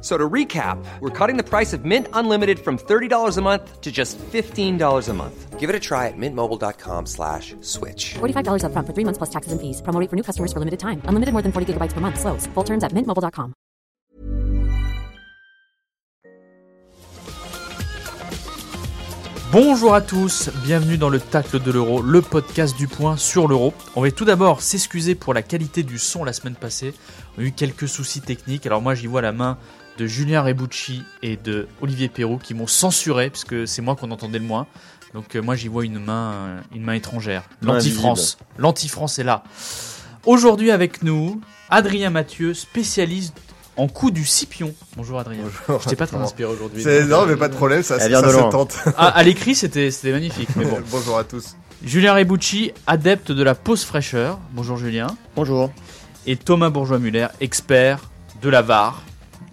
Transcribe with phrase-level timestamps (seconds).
[0.00, 3.90] So to recap, we're cutting the price of Mint Unlimited from $30 a month to
[3.90, 5.58] just $15 a month.
[5.58, 8.14] Give it a try at mintmobile.com slash switch.
[8.20, 9.82] $45 upfront for three months plus taxes and fees.
[9.82, 11.02] Promo rate for new customers for limited time.
[11.06, 12.20] Unlimited more than 40 gigabytes per month.
[12.20, 12.46] Slows.
[12.54, 13.54] Full terms at mintmobile.com.
[19.50, 23.72] Bonjour à tous, bienvenue dans le Tacle de l'Euro, le podcast du point sur l'Euro.
[23.96, 26.92] On va tout d'abord s'excuser pour la qualité du son la semaine passée.
[27.36, 28.66] On a eu quelques soucis techniques.
[28.66, 29.56] Alors moi j'y vois la main
[29.98, 34.38] de Julien Rebucci et de Olivier Perrault qui m'ont censuré puisque c'est moi qu'on entendait
[34.38, 34.66] le moins.
[35.14, 37.42] Donc euh, moi j'y vois une main, euh, une main étrangère.
[37.62, 38.38] L'anti-France.
[38.58, 39.42] L'anti-France est là.
[40.24, 43.34] Aujourd'hui avec nous, Adrien Mathieu, spécialiste
[43.76, 44.74] en coup du Scipion.
[44.96, 45.42] Bonjour Adrien.
[45.66, 45.82] Bonjour.
[45.82, 46.82] Je t'ai pas très inspiré aujourd'hui.
[46.82, 48.76] C'est- Non, mais pas de problème, ça, ça, ça se tente.
[48.96, 50.48] Ah, à l'écrit c'était c'était magnifique.
[50.56, 50.78] Mais bon.
[50.90, 51.56] Bonjour à tous.
[51.82, 54.38] Julien Rebucci, adepte de la pause fraîcheur.
[54.52, 55.06] Bonjour Julien.
[55.36, 55.72] Bonjour.
[56.26, 58.00] Et Thomas Bourgeois-Muller, expert
[58.42, 59.02] de la VAR.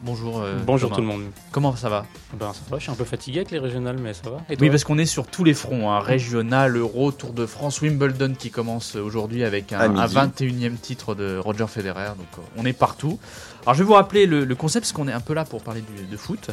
[0.05, 0.39] Bonjour.
[0.41, 0.95] euh, Bonjour Thomas.
[0.95, 1.31] tout le monde.
[1.51, 2.05] Comment ça va?
[2.39, 4.37] Ben ça va, je suis un peu fatigué avec les régionales, mais ça va.
[4.49, 7.81] Et Oui, parce qu'on est sur tous les fronts, hein, régional, Euro, Tour de France,
[7.81, 10.01] Wimbledon qui commence aujourd'hui avec un, À midi.
[10.17, 13.17] un 21e titre de Roger Federer, donc euh, on est partout.
[13.63, 15.63] Alors je vais vous rappeler le, le concept, parce qu'on est un peu là pour
[15.63, 16.51] parler du- de foot.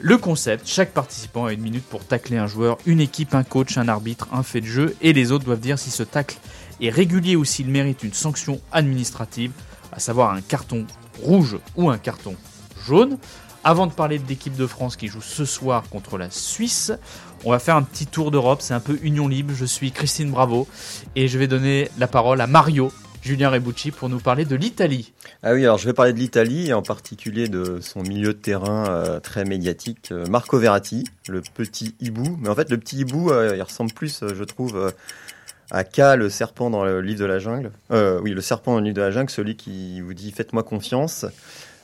[0.00, 3.76] Le concept, chaque participant a une minute pour tacler un joueur, une équipe, un coach,
[3.76, 6.38] un arbitre, un fait de jeu, et les autres doivent dire si ce tacle
[6.80, 9.52] est régulier ou s'il mérite une sanction administrative,
[9.92, 10.86] à savoir un carton
[11.22, 12.34] rouge ou un carton
[13.64, 16.92] Avant de parler de l'équipe de France qui joue ce soir contre la Suisse,
[17.44, 19.52] on va faire un petit tour d'Europe, c'est un peu union libre.
[19.56, 20.68] Je suis Christine Bravo
[21.16, 25.12] et je vais donner la parole à Mario, Julien Rebucci, pour nous parler de l'Italie.
[25.42, 28.38] Ah oui, alors je vais parler de l'Italie et en particulier de son milieu de
[28.38, 32.36] terrain euh, très médiatique, euh, Marco Verratti, le petit hibou.
[32.40, 34.92] Mais en fait, le petit hibou, euh, il ressemble plus, je trouve,
[35.72, 37.72] à K, le serpent dans le livre de la jungle.
[37.90, 41.26] Oui, le serpent dans le livre de la jungle, celui qui vous dit faites-moi confiance.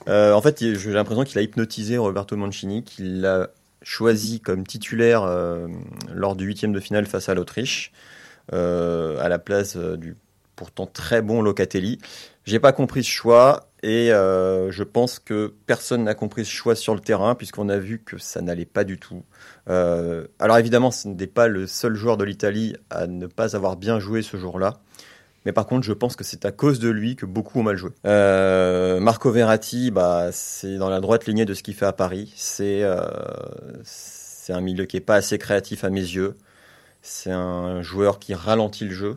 [0.08, 3.50] Euh, en fait, j'ai l'impression qu'il a hypnotisé Roberto Mancini, qu'il l'a
[3.82, 5.66] choisi comme titulaire euh,
[6.12, 7.92] lors du huitième de finale face à l'Autriche,
[8.52, 10.16] euh, à la place du
[10.56, 11.98] pourtant très bon Locatelli.
[12.44, 16.94] J'ai pas compris ce choix et je pense que personne n'a compris ce choix sur
[16.94, 19.24] le terrain puisqu'on a vu que ça n'allait pas du tout.
[19.66, 23.98] Alors évidemment, ce n'est pas le seul joueur de l'Italie à ne pas avoir bien
[23.98, 24.74] joué ce jour-là.
[25.44, 27.76] Mais par contre, je pense que c'est à cause de lui que beaucoup ont mal
[27.76, 27.91] joué.
[28.06, 32.32] Euh, Marco Verratti, bah, c'est dans la droite lignée de ce qu'il fait à Paris.
[32.36, 33.04] C'est euh,
[34.48, 36.36] un milieu qui est pas assez créatif à mes yeux.
[37.02, 39.16] C'est un joueur qui ralentit le jeu.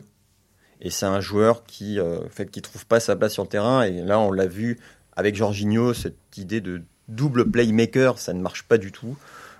[0.80, 3.82] Et c'est un joueur qui euh, fait trouve pas sa place sur le terrain.
[3.82, 4.78] Et là, on l'a vu
[5.14, 9.16] avec Jorginho, cette idée de double playmaker, ça ne marche pas du tout.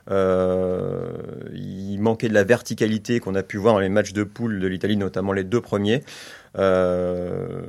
[0.09, 1.10] Euh,
[1.53, 4.66] il manquait de la verticalité qu'on a pu voir dans les matchs de poule de
[4.66, 6.05] l'Italie, notamment les deux premiers.
[6.59, 7.62] Euh,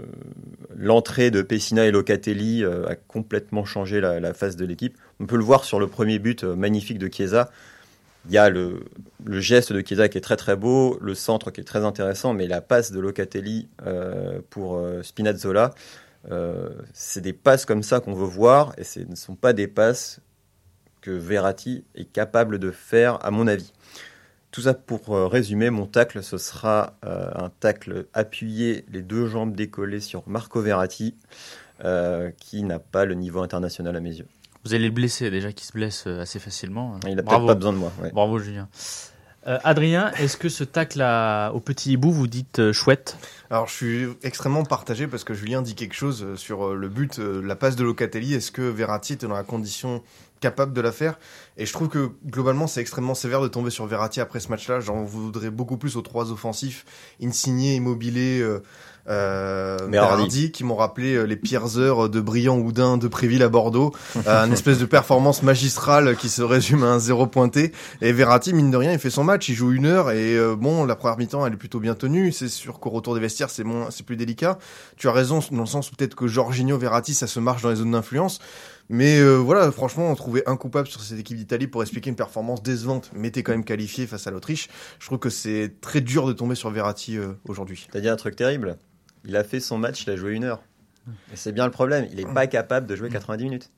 [0.79, 4.95] L'entrée de Pessina et Locatelli euh, a complètement changé la, face de l'équipe.
[5.19, 7.49] On peut le voir sur le premier but euh, magnifique de Chiesa.
[8.27, 8.83] Il y a le,
[9.27, 12.45] geste de Chiesa qui est très très beau, le centre qui est très intéressant, mais
[12.45, 13.69] la passe de Locatelli
[14.49, 15.73] pour Spinazzola,
[16.91, 20.19] c'est des passes comme ça qu'on veut voir, et ce ne sont pas des passes
[20.99, 23.71] que Verratti est capable de faire, à mon avis.
[24.51, 29.27] Tout ça pour euh, résumer, mon tacle, ce sera euh, un tacle appuyé, les deux
[29.27, 31.15] jambes décollées sur Marco Verratti,
[31.83, 34.27] euh, qui n'a pas le niveau international à mes yeux.
[34.63, 36.99] Vous allez le blesser déjà, qui se blesse assez facilement.
[37.07, 37.91] Il n'a peut-être pas besoin de moi.
[38.01, 38.11] ouais.
[38.11, 38.67] Bravo Julien.
[39.47, 43.17] Euh, Adrien, est-ce que ce tacle à- au petit hibou, vous dites euh, chouette?
[43.49, 47.17] Alors, je suis extrêmement partagé parce que Julien dit quelque chose euh, sur le but,
[47.17, 48.33] la passe de Locatelli.
[48.33, 50.03] Est-ce que Verratti était dans la condition
[50.41, 51.17] capable de la faire?
[51.55, 54.81] Et je trouve que globalement, c'est extrêmement sévère de tomber sur Verratti après ce match-là.
[54.81, 56.85] J'en voudrais beaucoup plus aux trois offensifs,
[57.23, 58.45] Insigne, Immobilier,
[59.09, 59.77] euh,
[60.53, 63.93] qui m'ont rappelé euh, les pires heures de Brillant Houdin de Préville à Bordeaux.
[64.27, 67.71] Euh, une espèce de performance magistrale qui se résume à un zéro pointé.
[68.01, 70.55] Et Verratti, mine de rien, il fait son match, il joue une heure et euh,
[70.55, 72.31] bon, la première mi-temps, elle est plutôt bien tenue.
[72.31, 74.57] C'est sûr qu'au retour des vestiaires, c'est moins, c'est plus délicat.
[74.97, 77.69] Tu as raison dans le sens où peut-être que Jorginho, Verratti, ça se marche dans
[77.69, 78.39] les zones d'influence.
[78.89, 82.15] Mais euh, voilà, franchement, on trouvait un coupable sur cette équipe d'Italie pour expliquer une
[82.15, 84.69] performance décevante, mais t'es quand même qualifié face à l'Autriche.
[84.99, 87.87] Je trouve que c'est très dur de tomber sur Verratti euh, aujourd'hui.
[87.91, 88.77] T'as dit un truc terrible?
[89.27, 90.61] Il a fait son match, il a joué une heure.
[91.31, 93.69] Et c'est bien le problème, il n'est pas capable de jouer 90 minutes.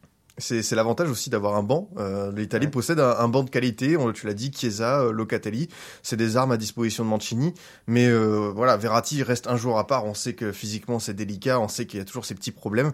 [0.42, 1.90] C'est c'est l'avantage aussi d'avoir un banc.
[1.98, 2.72] Euh, L'Italie Ouais.
[2.72, 3.98] possède un, un banc de qualité.
[3.98, 5.68] On, tu l'as dit, Chiesa, euh, Locatelli,
[6.02, 7.54] c'est des armes à disposition de Mancini.
[7.88, 10.06] Mais euh, voilà, Verratti reste un jour à part.
[10.06, 11.60] On sait que physiquement c'est délicat.
[11.60, 12.94] On sait qu'il y a toujours ces petits problèmes.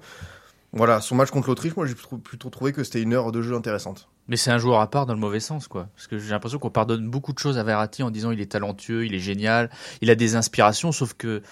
[0.73, 3.41] Voilà, son match contre l'Autriche, moi j'ai plutôt- plutôt trouvé que c'était une heure de
[3.41, 4.09] jeu intéressante.
[4.27, 5.87] Mais c'est un joueur à part dans le mauvais sens, quoi.
[5.95, 8.51] Parce que j'ai l'impression qu'on pardonne beaucoup de choses à Verratti en disant il est
[8.51, 9.69] talentueux, il est génial,
[10.01, 11.43] il a des inspirations, sauf que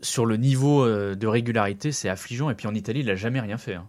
[0.00, 2.50] sur le niveau euh, de régularité, c'est affligeant.
[2.50, 3.74] Et puis en Italie, il a jamais rien fait.
[3.74, 3.86] hein.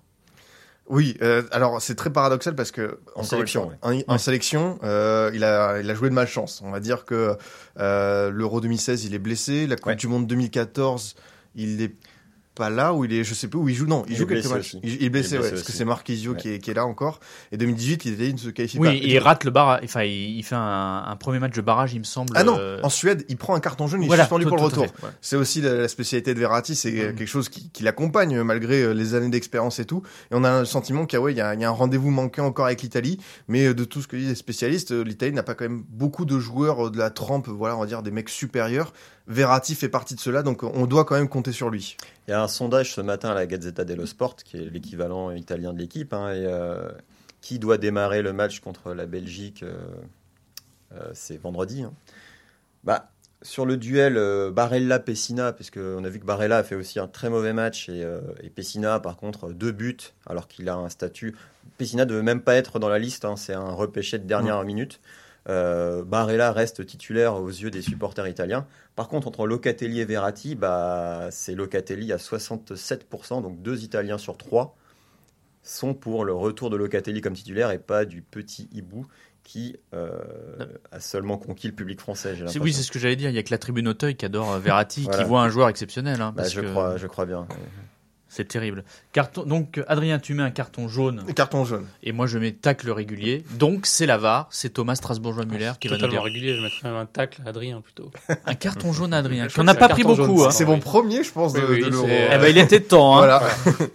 [0.88, 5.44] Oui, euh, alors c'est très paradoxal parce que En sélection, en, en sélection, euh, il
[5.44, 6.62] a il a joué de malchance.
[6.64, 7.36] On va dire que
[7.80, 9.66] euh, l'Euro 2016, il est blessé.
[9.66, 9.96] La Coupe Ouais.
[9.96, 11.16] du Monde 2014,
[11.56, 11.96] il est
[12.56, 13.86] pas là où il est, je sais plus où il joue.
[13.86, 14.78] Non, il, Il joue quelques matchs.
[14.82, 16.38] Il, il est blessé, Il est ouais, blessé parce que c'est Marquisio Ouais.
[16.38, 17.20] qui, est, qui est là encore.
[17.52, 18.94] Et 2018, il, il ne se qualifie Oui, pas.
[18.94, 19.82] il rate le barrage.
[19.84, 22.32] Enfin, il, il fait un, un premier match de barrage, il me semble.
[22.36, 24.50] Ah non, euh, en Suède, il prend un carton jaune, il voilà, est suspendu tout-
[24.50, 24.84] pour le retour.
[24.84, 25.10] ouais.
[25.22, 27.16] C'est aussi la, la spécialité de Verratti, c'est Mhm.
[27.16, 30.02] quelque chose qui, qui l'accompagne euh, malgré euh, les années d'expérience et tout.
[30.32, 31.70] Et on a le sentiment qu'il y a, ouais, il y a, il y a
[31.70, 34.92] un rendez-vous manquant encore avec l'Italie, mais euh, de tout ce que disent les spécialistes,
[34.92, 37.82] euh, l'Italie n'a pas quand même beaucoup de joueurs euh, de la trempe, voilà, on
[37.82, 38.94] va dire des mecs supérieurs.
[39.28, 41.98] Verratti fait partie de cela, donc on doit quand même compter sur lui.
[42.28, 45.32] Il y a un sondage ce matin à la Gazzetta dello Sport, qui est l'équivalent
[45.32, 46.90] italien de l'équipe, hein, et euh,
[47.42, 49.78] qui doit démarrer le match contre la Belgique, euh,
[50.94, 51.84] euh, c'est vendredi.
[51.84, 51.94] hein.
[52.84, 53.10] Bah,
[53.42, 57.08] sur le duel euh, Barella-Pessina, puisque on a vu que Barella a fait aussi un
[57.08, 60.90] très mauvais match, et, euh, et Pessina, par contre, deux buts, alors qu'il a un
[60.90, 61.36] statut.
[61.78, 64.64] Pessina ne devait même pas être dans la liste, hein, c'est un repêché de dernière
[64.64, 65.00] minute.
[65.48, 68.66] Euh, Barella reste titulaire aux yeux des supporters italiens.
[68.96, 74.38] Par contre, entre Locatelli et Verratti, bah, c'est Locatelli à 67%, donc deux Italiens sur
[74.38, 74.76] trois
[75.62, 79.08] sont pour le retour de Locatelli comme titulaire et pas du petit hibou
[79.44, 80.12] qui euh,
[80.92, 82.36] a seulement conquis le public français.
[82.60, 83.30] Oui, c'est ce que j'allais dire.
[83.30, 85.18] Il y a que la tribune Auteuil qui adore euh, Verratti, Voilà.
[85.24, 86.22] qui voit un joueur exceptionnel.
[86.22, 87.48] hein, Bah, parce je, que crois, je crois bien.
[88.36, 88.84] C'est terrible.
[89.14, 91.86] Carton, donc, Adrien, tu mets un carton jaune Carton jaune.
[92.04, 93.46] et moi je mets tacle régulier.
[93.58, 96.22] Donc, c'est la VAR, c'est Thomas Strasbourgeois-Muller qui va nous dire.
[96.22, 98.12] régulier, je mettrais même un tacle à Adrien plutôt.
[98.46, 100.44] Un carton jaune à Adrien, crois n'a que pas pris beaucoup.
[100.44, 100.52] hein.
[100.52, 100.72] C'est oui.
[100.72, 102.08] mon premier, je pense, de, Oui, oui, de l'Euro.
[102.10, 103.16] Eh ben, il était temps.
[103.16, 103.20] Hein.
[103.20, 103.44] Voilà.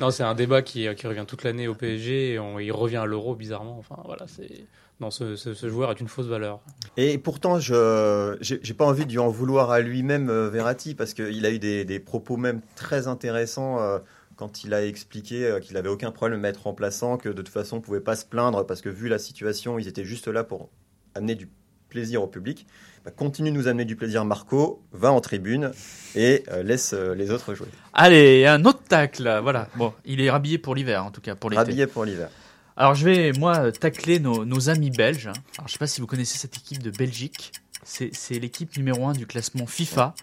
[0.00, 3.34] Non, c'est un débat qui, qui revient toute l'année au PSG il revient à l'euro
[3.34, 3.78] bizarrement.
[3.78, 4.66] Enfin, voilà, c'est.
[4.98, 5.36] Non, ce,
[5.68, 6.60] joueur est une fausse valeur.
[6.96, 11.44] Et pourtant, je j'ai pas envie de en vouloir à lui-même, euh, Verratti, parce qu'il
[11.44, 13.98] a eu des, propos même très intéressants euh,
[14.36, 17.50] quand il a expliqué euh, qu'il avait aucun problème à être remplaçant, que de toute
[17.50, 20.44] façon, on pouvait pas se plaindre parce que vu la situation, ils étaient juste là
[20.44, 20.70] pour
[21.14, 21.50] amener du
[21.96, 22.66] plaisir au public.
[23.06, 24.82] Bah, continue de nous amener du plaisir, Marco.
[24.92, 25.72] Va en tribune
[26.14, 27.68] et euh, laisse euh, les autres jouer.
[27.94, 29.40] Allez, un autre tacle.
[29.42, 29.68] Voilà.
[29.76, 31.60] Bon, il est rhabillé pour l'hiver, en tout cas, pour l'été.
[31.60, 32.28] Rhabillé pour l'hiver.
[32.76, 35.28] Alors, je vais, moi, tacler nos, nos amis belges.
[35.56, 37.52] Alors, je sais pas si vous connaissez cette équipe de Belgique.
[37.82, 40.14] C'est l'équipe numéro un du classement FIFA.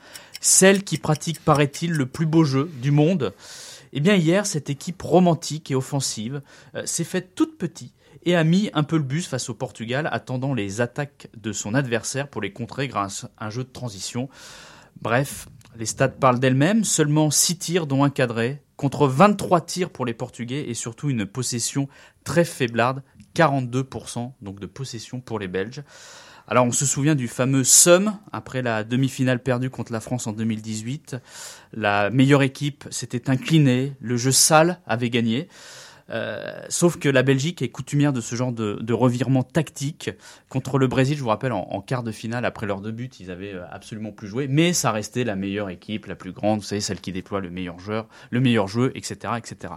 [0.42, 3.34] Celle qui pratique, paraît-il, le plus beau jeu du monde.
[3.94, 6.44] Eh bien, hier, cette équipe romantique et offensive
[6.76, 7.94] euh, s'est faite toute petite
[8.24, 11.74] et a mis un peu le bus face au Portugal, attendant les attaques de son
[11.74, 14.30] adversaire pour les contrer grâce à un jeu de transition.
[15.02, 20.06] Bref, les stats parlent d'elles-mêmes, seulement 6 tirs dont un cadré, contre 23 tirs pour
[20.06, 21.88] les Portugais et surtout une possession
[22.24, 23.04] très faiblarde,
[23.36, 25.84] 42% donc de possession pour les Belges.
[26.48, 30.34] Alors on se souvient du fameux Sum après la demi-finale perdue contre la France en
[30.34, 31.16] 2018.
[31.72, 35.48] La meilleure équipe s'était inclinée, le jeu sale avait gagné.
[36.10, 40.12] Euh, sauf que la Belgique est coutumière de ce genre de, revirement tactique.
[40.50, 43.32] Contre le Brésil, je vous rappelle, en, quart de finale, après leurs deux buts, ils
[43.32, 46.66] avaient euh, absolument plus joué, mais ça restait la meilleure équipe, la plus grande, vous
[46.66, 49.74] savez, celle qui déploie le meilleur joueur, le meilleur jeu, etc., etc.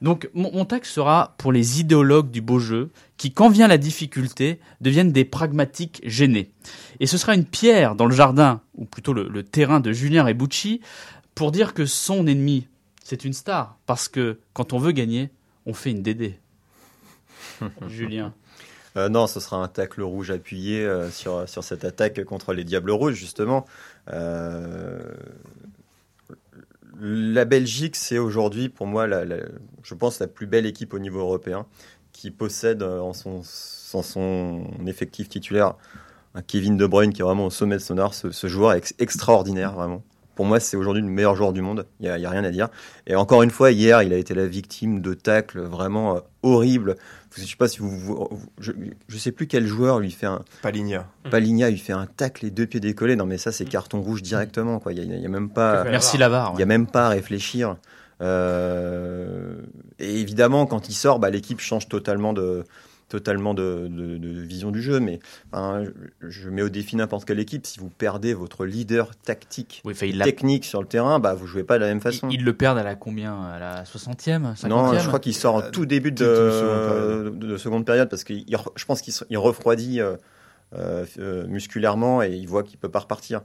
[0.00, 3.78] Donc mon, mon texte sera pour les idéologues du beau jeu, qui, quand vient la
[3.78, 6.50] difficulté, deviennent des pragmatiques gênés.
[7.00, 10.24] Et ce sera une pierre dans le jardin, ou plutôt le, le terrain de Julien
[10.24, 10.80] Rebucci,
[11.34, 12.66] pour dire que son ennemi,
[13.02, 15.30] c'est une star, parce que quand on veut gagner,
[15.66, 16.34] on fait une DD.
[17.88, 18.34] Julien.
[18.96, 22.64] Euh, non, ce sera un tacle rouge appuyé euh, sur, sur cette attaque contre les
[22.64, 23.66] Diables Rouges, justement.
[24.12, 25.00] Euh,
[27.00, 29.08] la Belgique, c'est aujourd'hui, pour moi,
[29.82, 31.66] je pense, la plus belle équipe au niveau européen,
[32.12, 33.42] qui possède en son,
[33.94, 35.74] en son effectif titulaire
[36.34, 38.14] un Kevin De Bruyne qui est vraiment au sommet de son art.
[38.14, 40.02] Ce, joueur est ex- extraordinaire, vraiment.
[40.34, 41.86] Pour moi, c'est aujourd'hui le meilleur joueur du monde.
[42.00, 42.68] Il n'y a, il y a rien à dire.
[43.06, 46.96] Et encore une fois, hier, il a été la victime de tacles vraiment euh, horribles.
[47.36, 48.28] Je ne sais pas si vous, vous-
[48.60, 48.72] je,
[49.08, 51.06] je sais plus quel joueur lui fait un Paligna.
[51.30, 53.16] Paligna lui fait un tacle les deux pieds décollés.
[53.16, 54.92] Non mais ça c'est carton rouge directement quoi.
[54.92, 55.82] Il y a, même pas.
[55.84, 56.52] Merci Lavar.
[56.54, 57.76] il y a même pas à réfléchir.
[58.20, 59.56] Euh,
[59.98, 62.64] et évidemment quand il sort, bah, l'équipe change totalement de
[63.08, 65.20] totalement de, de- de vision du jeu, mais
[65.52, 65.84] enfin,
[66.20, 67.66] je, mets au défi n'importe quelle équipe.
[67.66, 71.34] Si vous perdez votre leader tactique, Oui, enfin, il, l'a- technique sur le terrain, bah
[71.34, 72.28] vous jouez pas de la même façon.
[72.30, 73.42] il le perd à la combien?
[73.44, 76.88] À la 60e 50e Non, je crois qu'il sort en Euh, tout début de, seconde
[76.88, 77.38] période.
[77.38, 80.16] de, de seconde période parce que il je pense qu'il refroidit euh,
[80.74, 83.42] euh, euh, musculairement et il voit qu'il peut pas repartir.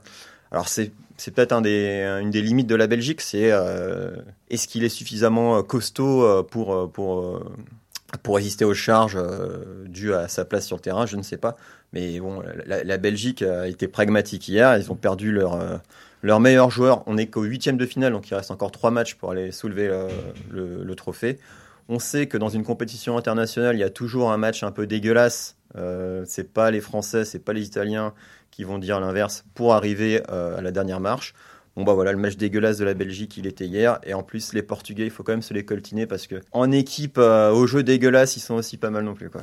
[0.50, 0.90] Alors c'est
[1.32, 4.16] peut-être un des, une des limites de la Belgique, c'est euh,
[4.48, 7.52] est-ce qu'il est suffisamment costaud pour pour euh,
[8.18, 11.36] pour résister aux charges euh, dues à sa place sur le terrain, je ne sais
[11.36, 11.56] pas.
[11.92, 14.76] Mais bon, la, Belgique a été pragmatique hier.
[14.76, 15.76] Ils ont perdu leur euh,
[16.22, 17.02] leur meilleur joueur.
[17.06, 19.88] On n'est qu'au huitième de finale, donc il reste encore trois matchs pour aller soulever
[19.88, 20.08] euh,
[20.50, 21.38] le, le trophée.
[21.88, 24.86] On sait que dans une compétition internationale, il y a toujours un match un peu
[24.86, 25.56] dégueulasse.
[26.24, 28.12] C'est pas les Français, c'est pas les Italiens
[28.50, 31.34] qui vont dire l'inverse pour arriver à la dernière marche.
[31.76, 34.00] Bon bah voilà, le match dégueulasse de la Belgique, il était hier.
[34.02, 36.70] Et en plus, les Portugais, il faut quand même se les coltiner parce que en
[36.72, 39.30] équipe, euh, au jeu dégueulasse, ils sont aussi pas mal non plus.
[39.30, 39.42] Quoi.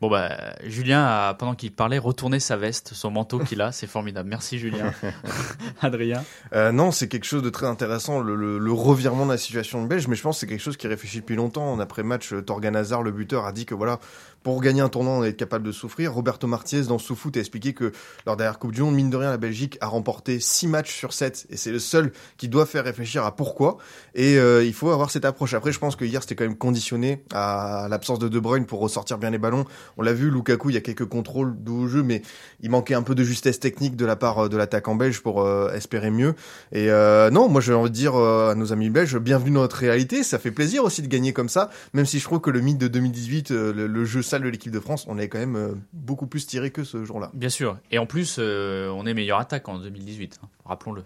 [0.00, 0.30] Bon bah
[0.64, 4.28] Julien a pendant qu'il parlait retourné sa veste, son manteau qu'il a, c'est formidable.
[4.28, 4.92] Merci Julien.
[5.80, 6.24] Adrien.
[6.52, 9.82] Euh, non, c'est quelque chose de très intéressant, le, le- le revirement de la situation
[9.84, 11.70] belge, mais je pense que c'est quelque chose qui est réfléchi depuis longtemps.
[11.72, 14.00] En après-match, euh, Torgan Hazard, le buteur, a dit que voilà,
[14.42, 16.12] pour gagner un tournoi, on est capable de souffrir.
[16.12, 17.92] Roberto Martinez, dans sous-foot, a expliqué que
[18.26, 20.94] lors de la Coupe du Monde, mine de rien, la Belgique a remporté 6 matchs
[20.94, 23.78] sur 7, et c'est le seul qui doit faire réfléchir à pourquoi.
[24.14, 25.54] Et euh, il faut avoir cette approche.
[25.54, 28.80] Après, je pense que hier, c'était quand même conditionné à l'absence de De Bruyne pour
[28.80, 29.64] ressortir bien les ballons.
[29.96, 32.22] On l'a vu, Lukaku, il y a quelques contrôles haut jeu, mais
[32.60, 35.42] il manquait un peu de justesse technique de la part euh, de l'attaquant belge pour
[35.42, 36.34] euh, espérer mieux.
[36.72, 39.60] Et euh, non, moi j'ai envie de dire euh, à nos amis belges, bienvenue dans
[39.60, 40.22] notre réalité.
[40.22, 42.78] Ça fait plaisir aussi de gagner comme ça, même si je trouve que le mythe
[42.78, 45.56] de 2018, euh, le, le jeu sale de l'équipe de France, on avait quand même
[45.56, 47.30] euh, beaucoup plus tiré que ce jour-là.
[47.34, 47.78] Bien sûr.
[47.90, 51.04] Et en plus, euh, on est meilleur attaque en 2018, hein, rappelons-le.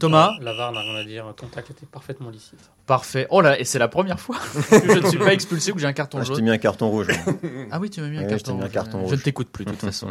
[0.00, 1.32] Thomas, La VAR n'a rien à dire.
[1.36, 2.58] Ton tacle était parfaitement licite.
[2.84, 3.28] parfait.
[3.30, 4.36] Oh là, et c'est la première fois
[4.70, 6.44] que je ne suis pas expulsé ou que j'ai un carton Ah, je t'ai jaune.
[6.46, 7.06] mis un carton rouge.
[7.70, 9.10] Ah oui, tu m'as mis un carton t'ai mis un rouge.
[9.10, 10.08] Je ne t'écoute plus de toute façon.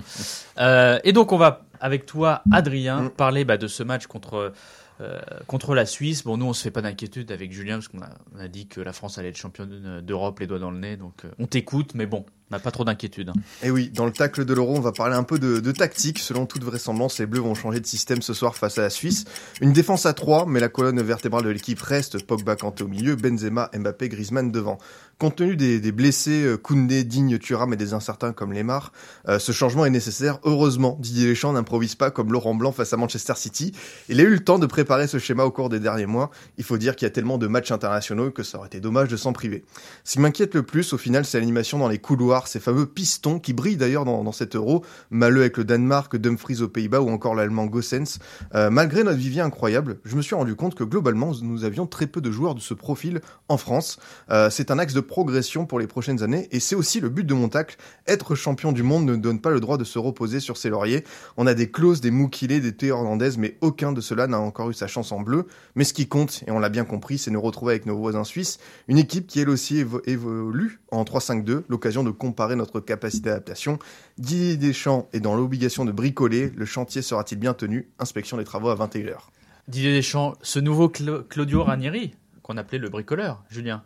[0.60, 3.10] Euh, et donc on va avec toi, Adrien, Mm.
[3.10, 4.54] parler bah, de ce match contre
[5.02, 6.24] euh, contre la Suisse.
[6.24, 8.94] Bon, nous on se fait pas d'inquiétude avec Julien parce qu'on a, dit que la
[8.94, 10.98] France allait être championne d'Europe les doigts dans le nez.
[10.98, 13.30] Donc euh, on t'écoute, mais bon, on n'a pas trop d'inquiétude.
[13.30, 13.34] hein.
[13.64, 16.20] Et oui, dans le tacle de l'euro, on va parler un peu de, tactique.
[16.20, 19.26] Selon toute vraisemblance, les Bleus vont changer de système ce soir face à la Suisse.
[19.62, 23.16] Une défense à 3, mais la colonne vertébrale de l'équipe reste Pogba Kanté au milieu,
[23.16, 24.78] Benzema, Mbappé, Griezmann devant.
[25.20, 28.92] Compte tenu des, des blessés, euh, Koundé, Digne, Thuram et des incertains comme Lemar,
[29.30, 30.40] euh, ce changement est nécessaire.
[30.44, 33.74] Heureusement, Didier Deschamps n'improvise pas comme Laurent Blanc face à Manchester City.
[34.10, 36.32] Il a eu le temps de préparer ce schéma au cours des derniers mois.
[36.58, 39.08] Il faut dire qu'il y a tellement de matchs internationaux que ça aurait été dommage
[39.08, 39.64] de s'en priver.
[40.04, 43.40] Ce qui m'inquiète le plus, au final, c'est l'animation dans les couloirs, ces fameux pistons
[43.40, 44.84] qui brillent d'ailleurs dans, dans cet euro.
[45.12, 48.20] Maleux avec le Danemark, Dumfries aux Pays-Bas ou encore l'allemand Gossens.
[48.56, 52.08] Euh, malgré notre vivier incroyable, je me suis rendu compte que globalement, nous avions très
[52.08, 54.00] peu de joueurs de ce profil en France.
[54.32, 57.25] Euh, c'est un axe de progression pour les prochaines années et c'est aussi le but
[57.25, 57.78] de mon tacle.
[58.08, 61.04] Être champion du monde ne donne pas le droit de se reposer sur ses lauriers.
[61.38, 64.74] On a des Klaus, des Moukile, des Hernandez, mais aucun de ceux-là n'a encore eu
[64.74, 65.46] sa chance en bleu.
[65.75, 68.24] Mais ce qui compte, et on l'a bien compris, c'est nous retrouver avec nos voisins
[68.24, 73.25] suisses, une équipe qui elle aussi évo- évolue en 3-5-2, l'occasion de comparer notre capacité
[73.25, 73.80] d'adaptation.
[74.18, 77.89] Didier Deschamps est dans l'obligation de bricoler, le chantier sera-t-il bien tenu?
[78.00, 79.15] Inspection des travaux à 21h.
[79.68, 83.84] Didier Deschamps, ce nouveau Cla- Claudio Ranieri qu'on appelait le bricoleur, Julien?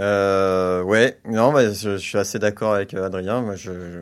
[0.00, 3.42] Euh, ouais, non, bah, je, je suis assez d'accord avec euh, Adrien.
[3.42, 4.00] Moi, je, je-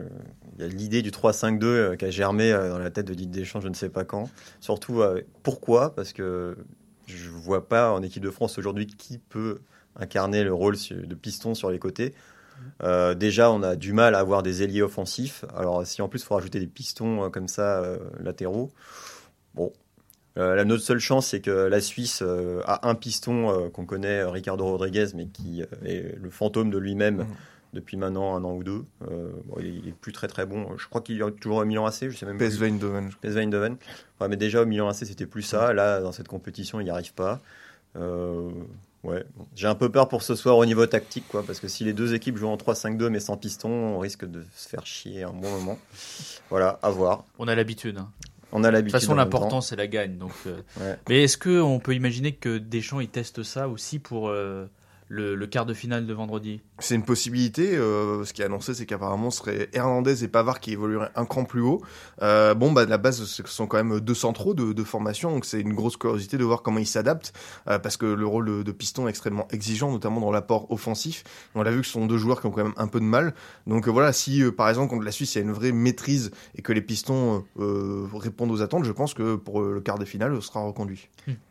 [0.57, 3.13] il y a l'idée du 3-5-2 euh, qui a germé euh, dans la tête de
[3.13, 4.29] Didier Deschamps, je ne sais pas quand.
[4.61, 5.93] Surtout, euh, pourquoi?
[5.93, 6.55] Parce que
[7.07, 9.59] je vois pas en équipe de France aujourd'hui qui peut
[9.97, 12.13] incarner le rôle de piston sur les côtés.
[12.83, 15.45] Euh, déjà, on a du mal à avoir des ailiers offensifs.
[15.55, 18.71] Alors, si en plus il faut rajouter des pistons euh, comme ça euh, latéraux,
[19.55, 19.71] bon.
[20.37, 22.23] La notre seule chance, c'est que la Suisse
[22.65, 27.27] a un piston qu'on connaît, Ricardo Rodriguez, mais qui est le fantôme de lui-même Mhm.
[27.73, 28.85] depuis maintenant un an ou deux.
[29.01, 30.77] Bon, il, est, il est plus très très bon.
[30.77, 32.37] Je crois qu'il est toujours au Milan AC, je sais même.
[32.37, 33.09] PSV Eindhoven.
[33.21, 33.75] PSV Eindhoven.
[34.21, 35.73] Ouais, mais déjà au Milan AC, c'était plus ça.
[35.73, 37.41] Là, dans cette compétition, il n'y arrive pas.
[39.03, 39.23] Ouais.
[39.35, 39.47] bon.
[39.55, 41.93] J'ai un peu peur pour ce soir au niveau tactique, quoi, parce que si les
[41.93, 45.31] deux équipes jouent en 3-5-2 mais sans piston, on risque de se faire chier un
[45.33, 45.79] bon moment.
[46.49, 47.23] Voilà, à voir.
[47.39, 47.97] On a l'habitude.
[47.97, 48.09] hein.
[48.51, 48.93] On a De l'habitude.
[48.99, 50.17] toute façon, l'important c'est la gagne.
[50.17, 50.97] Donc, euh, Ouais.
[51.09, 54.67] mais est-ce que on peut imaginer que Deschamps il teste ça aussi pour euh,
[55.11, 57.75] le, le quart de finale de vendredi C'est une possibilité.
[57.75, 61.25] euh, ce qui est annoncé, c'est qu'apparemment, ce serait Hernandez et Pavard qui évolueraient un
[61.25, 61.81] cran plus haut.
[62.21, 65.31] Euh, bon, bah, de la base, ce sont quand même deux centraux de, de formation,
[65.31, 67.33] donc c'est une grosse curiosité de voir comment ils s'adaptent,
[67.67, 71.25] euh, parce que le rôle de, de piston est extrêmement exigeant, notamment dans l'apport offensif.
[71.55, 73.05] On l'a vu que ce sont deux joueurs qui ont quand même un peu de
[73.05, 73.33] mal.
[73.67, 75.73] Donc euh, voilà, si euh, par exemple contre la Suisse, il y a une vraie
[75.73, 79.99] maîtrise et que les pistons euh, répondent aux attentes, je pense que pour le quart
[79.99, 81.09] de finale, ce sera reconduit.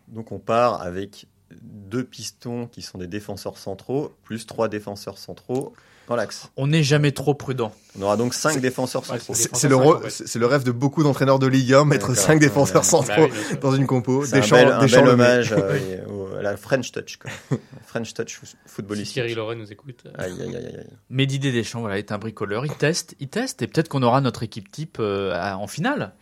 [0.09, 1.27] Donc on part avec
[1.63, 5.73] deux pistons qui sont des défenseurs centraux, plus trois défenseurs centraux
[6.09, 6.49] dans l'axe.
[6.57, 7.73] On n'est jamais trop prudent.
[7.99, 9.35] On aura donc cinq défenseurs centraux.
[9.35, 12.15] c'est- le, rêve de beaucoup d'entraîneurs de Ligue 1, mettre.
[12.17, 12.89] 5 défenseurs Ouais.
[12.89, 14.25] centraux Bah dans une compo.
[14.25, 15.79] Un Deschamps- bel, un Deschamps bel hommage euh,
[16.43, 17.19] la French Touch.
[17.19, 17.31] Quoi.
[17.87, 19.15] French Touch fo- Si footballistique.
[19.15, 20.05] Thierry Loret nous écoute.
[20.07, 20.87] euh, Aïe, aïe, aïe, aïe.
[21.11, 22.65] Mais Didier Deschamps voilà, est un bricoleur.
[22.67, 26.13] Il teste, il teste, et peut-être qu'on aura notre équipe type euh, en finale.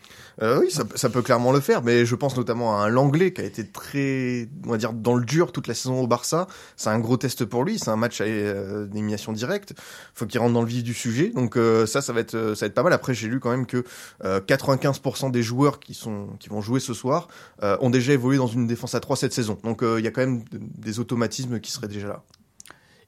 [0.41, 3.33] Euh, oui, ça, ça peut clairement le faire, mais je pense notamment à un Langlais
[3.33, 6.47] qui a été très, on va dire, dans le dur toute la saison au Barça.
[6.77, 9.75] C'est un gros test pour lui, c'est un match à euh, d'élimination directe.
[10.15, 12.55] Faut qu'il rentre dans le vif du sujet, donc euh, ça, ça va être, euh,
[12.55, 12.93] ça va être pas mal.
[12.93, 13.83] Après, j'ai lu quand même que
[14.25, 17.27] euh, 95% des joueurs qui sont, qui vont jouer ce soir,
[17.65, 19.59] euh, ont déjà évolué dans une défense à 3 cette saison.
[19.65, 22.23] Donc euh, il y a quand même des automatismes qui seraient déjà là.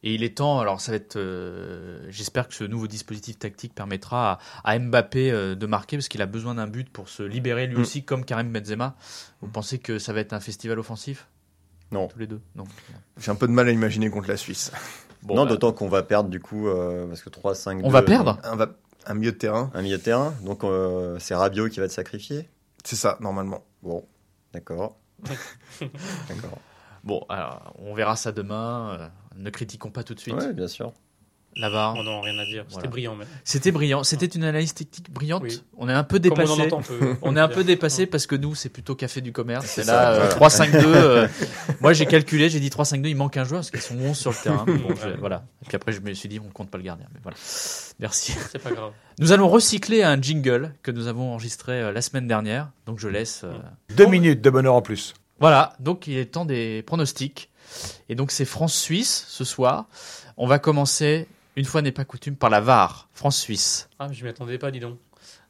[0.02, 3.74] Et il est temps, alors ça va être, euh, j'espère que ce nouveau dispositif tactique
[3.74, 7.22] permettra à, à Mbappé euh, de marquer parce qu'il a besoin d'un but pour se
[7.22, 7.80] libérer lui Mm.
[7.80, 8.96] aussi comme Karim Benzema.
[9.42, 11.28] Vous pensez que ça va être un festival offensif?
[11.92, 12.08] Non.
[12.08, 12.40] Tous les deux?
[12.54, 12.64] Non.
[13.18, 14.72] J'ai un peu de mal à imaginer contre la Suisse.
[15.22, 17.80] Bon, non, bah, d'autant qu'on va perdre du coup, euh, parce que 3-5.
[17.84, 18.38] on va perdre?
[19.04, 21.92] Un, milieu de terrain, Un milieu de terrain, donc euh, c'est Rabiot qui va te
[21.92, 22.48] sacrifier?
[22.84, 23.64] c'est ça normalement.
[23.82, 24.06] Bon,
[24.54, 24.96] d'accord.
[26.28, 26.58] d'accord.
[27.04, 28.96] Bon, alors, on verra ça demain.
[29.00, 30.34] euh, ne critiquons pas tout de suite.
[30.34, 30.92] Ouais, bien sûr.
[31.56, 31.94] Là-bas.
[31.98, 32.62] Oh non, rien à dire.
[32.68, 32.88] C'était Voilà.
[32.90, 33.26] brillant même.
[33.42, 34.04] C'était brillant.
[34.04, 35.42] C'était une analyse technique brillante.
[35.42, 35.64] Oui.
[35.78, 36.62] On est un peu Comme on en dépassé.
[36.62, 37.16] entend peu.
[37.22, 39.66] On est un peu dépassé parce que nous, c'est plutôt café du commerce.
[39.66, 40.34] C'est là, euh, voilà.
[40.48, 40.76] 3-5-2.
[40.84, 41.28] euh,
[41.80, 44.30] moi, j'ai calculé, j'ai dit 3-5-2, il manque un joueur parce qu'ils sont 11 sur
[44.30, 44.64] le terrain.
[45.02, 45.42] Je- voilà.
[45.62, 47.06] Et puis après, je me suis dit, on compte pas le gardien.
[47.12, 47.36] Mais voilà.
[47.98, 48.32] Merci.
[48.52, 48.92] C'est pas grave.
[49.18, 52.70] Nous allons recycler un jingle que nous avons enregistré euh, la semaine dernière.
[52.86, 53.42] Donc, je laisse.
[53.42, 53.52] euh,
[53.96, 55.14] Deux minutes de bonheur en plus.
[55.40, 55.74] Voilà.
[55.80, 57.50] Donc, il est temps des pronostics.
[58.08, 59.86] Et donc, c'est France-Suisse ce soir.
[60.36, 63.08] On va commencer, une fois n'est pas coutume, par la VAR.
[63.12, 63.88] France-Suisse.
[63.98, 64.98] Ah, je m'y attendais pas, dis donc.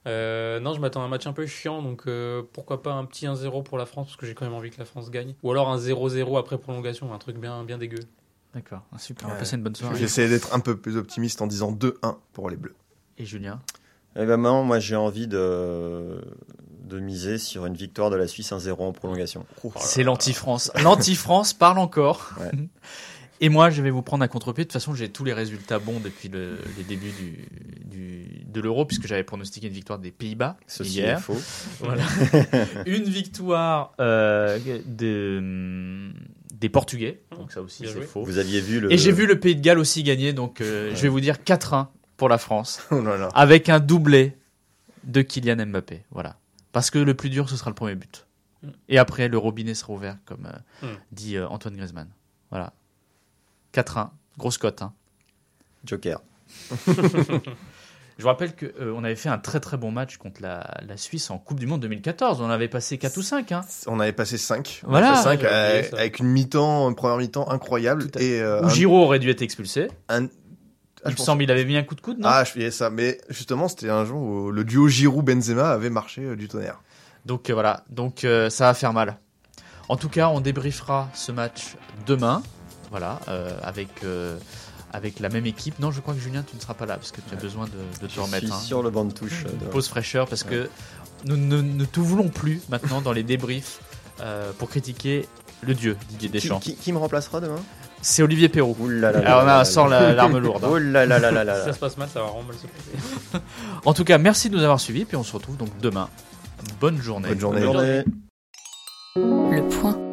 [0.06, 3.04] Euh, non, je m'attends à un match un peu chiant, donc euh, pourquoi pas un
[3.04, 5.34] petit 1-0 pour la France, parce que j'ai quand même envie que la France gagne.
[5.42, 8.00] Ou alors un 0-0 après prolongation, un truc bien, bien dégueu.
[8.54, 8.82] D'accord.
[8.92, 9.28] Ah, Super.
[9.28, 9.96] On va passer une bonne soirée.
[9.98, 12.74] J'essaie d'être un peu plus optimiste en disant 2-1 pour les Bleus.
[13.18, 13.60] Et Julien?
[14.16, 16.20] Eh ben non, moi j'ai envie de,
[16.90, 19.46] de miser sur une victoire de la Suisse 1-0 en prolongation.
[19.78, 20.70] C'est l'anti-France.
[20.82, 22.32] L'anti-France parle encore.
[22.38, 22.50] Ouais.
[23.42, 24.64] Et moi, je vais vous prendre à contre-pied.
[24.64, 27.48] De toute façon, j'ai tous les résultats bons depuis le- les débuts du,
[27.86, 31.16] du- de l'Euro, puisque j'avais pronostiqué une victoire des Pays-Bas Ceci hier.
[31.16, 31.40] est faux.
[31.80, 32.02] Voilà.
[32.86, 36.10] une victoire euh, de,
[36.54, 37.22] des Portugais.
[37.38, 38.24] Donc ça aussi, c'est faux.
[38.24, 38.92] Vous aviez vu le.
[38.92, 40.34] Et j'ai vu le Pays de Galles aussi gagner.
[40.34, 41.86] Donc euh, je vais vous dire 4-1
[42.18, 43.28] pour la France, Oh là là.
[43.34, 44.36] avec un doublé
[45.04, 46.02] de Kylian Mbappé.
[46.10, 46.36] Voilà.
[46.72, 48.26] Parce que le plus dur, ce sera le premier but.
[48.62, 48.68] Mm.
[48.88, 50.46] Et après, le robinet sera ouvert, comme
[50.82, 50.98] euh, Mm.
[51.12, 52.08] dit euh, Antoine Griezmann.
[52.50, 52.72] Voilà.
[53.74, 54.10] 4-1.
[54.38, 54.82] Grosse cote.
[54.82, 54.92] hein.
[55.84, 56.20] Joker.
[58.18, 61.30] Je vous rappelle qu'on avait fait un très très bon match contre la, la Suisse
[61.30, 62.42] en Coupe du Monde 2014.
[62.42, 63.50] On avait passé 4 ou 5.
[63.52, 64.82] Hein, On avait passé 5.
[64.84, 65.14] Voilà.
[65.14, 65.96] 5 J'avais oublié ça.
[65.96, 68.08] avec une mi-temps, une première mi-temps incroyable.
[68.18, 69.88] Et, euh, où un- Giroud aurait dû être expulsé.
[70.10, 70.26] un-
[71.02, 72.28] Ah, Il je pense- semble qu'il avait mis un coup de coude, non?
[72.30, 72.90] Ah, je fais ça.
[72.90, 76.80] Mais justement, c'était un jour où le duo Giroud-Benzema avait marché euh, du tonnerre.
[77.26, 79.18] Donc euh, voilà, donc euh, ça va faire mal.
[79.88, 81.74] En tout cas, on débriefera ce match
[82.06, 82.42] demain,
[82.90, 84.36] voilà, euh, avec euh,
[84.92, 85.78] avec la même équipe.
[85.78, 87.66] Non, je crois que Julien, tu ne seras pas là parce que tu as besoin
[87.66, 88.44] de, de te Je remettre.
[88.46, 88.58] suis hein.
[88.58, 89.44] sur le banc de touche.
[89.44, 90.68] De- pause fraîcheur parce que
[91.24, 93.80] nous ne, ne te voulons plus maintenant dans les débriefs
[94.20, 95.28] euh, pour critiquer
[95.62, 96.58] le dieu Didier Qui, Deschamps.
[96.60, 97.60] qui- qui me remplacera demain?
[98.02, 98.76] C'est Olivier Perrault.
[98.80, 100.64] Ouh là là là Alors là on sort l'arme lourde.
[100.64, 100.78] hein.
[100.80, 101.64] Là là là là là Si là.
[101.66, 103.44] ça se passe mal, ça va vraiment mal se passer.
[103.84, 106.08] En tout cas, merci de nous avoir suivis, puis on se retrouve donc demain.
[106.80, 107.28] Bonne journée.
[107.28, 107.60] Bonne journée.
[107.60, 108.04] Bonne journée.
[109.16, 110.09] Le point.